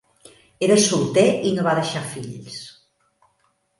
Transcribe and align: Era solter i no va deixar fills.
Era 0.67 0.77
solter 0.85 1.25
i 1.49 1.53
no 1.57 1.67
va 1.67 1.75
deixar 1.81 2.03
fills. 2.15 2.59